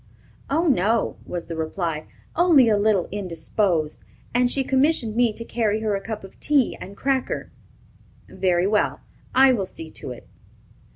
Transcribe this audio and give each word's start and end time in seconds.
"Oh, 0.49 0.67
no," 0.67 1.17
was 1.27 1.45
the 1.45 1.55
reply, 1.55 2.07
"only 2.35 2.67
a 2.69 2.75
little 2.75 3.07
indisposed, 3.11 4.03
and 4.33 4.49
she 4.49 4.63
commissioned 4.63 5.15
me 5.15 5.31
to 5.33 5.45
carry 5.45 5.81
her 5.81 5.95
a 5.95 6.01
cup 6.01 6.23
of 6.23 6.39
tea 6.39 6.75
and 6.81 6.97
cracker." 6.97 7.51
"Very 8.27 8.65
well, 8.65 9.01
I 9.35 9.53
will 9.53 9.67
see 9.67 9.91
to 9.91 10.09
it." 10.09 10.27